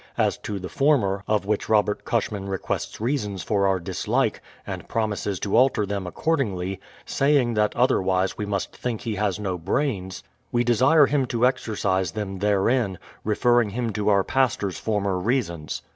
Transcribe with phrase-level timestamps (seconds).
[0.17, 5.39] As to the former, of which Robert Cushman requests reasons for our dislike and promises
[5.41, 10.63] to alter them accordingl}^ saying that otherwise we must think he has no brains,— we
[10.63, 15.83] desire him to exercise them therein, referring him to our pastor's former reasons.